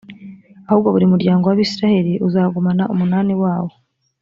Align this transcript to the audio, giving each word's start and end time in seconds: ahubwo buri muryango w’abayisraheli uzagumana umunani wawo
ahubwo 0.67 0.87
buri 0.93 1.05
muryango 1.13 1.43
w’abayisraheli 1.45 2.13
uzagumana 2.27 2.83
umunani 2.93 3.33
wawo 3.41 3.73